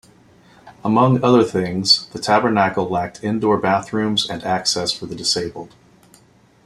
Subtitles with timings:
[0.83, 5.75] Among other things, the Tabernacle lacked indoor bathrooms and access for the disabled.